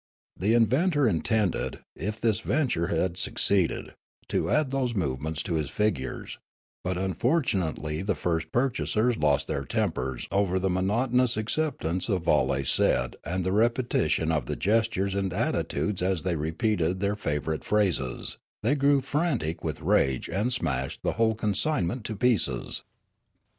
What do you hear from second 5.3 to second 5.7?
to his